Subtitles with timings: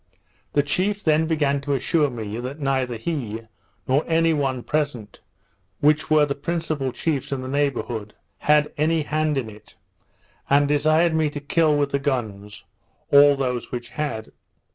[0.53, 3.41] The chief then began to assure me, that neither he,
[3.87, 5.19] nor any one present
[5.79, 9.75] (which were the principal chiefs in the neighbourhood) had any hand in it;
[10.49, 12.63] and desired me to kill, with the guns,
[13.11, 14.31] all those which had.